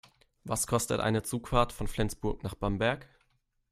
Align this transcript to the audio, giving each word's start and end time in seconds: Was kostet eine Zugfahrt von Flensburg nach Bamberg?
Was 0.45 0.65
kostet 0.65 0.99
eine 0.99 1.21
Zugfahrt 1.21 1.71
von 1.71 1.87
Flensburg 1.87 2.41
nach 2.41 2.55
Bamberg? 2.55 3.07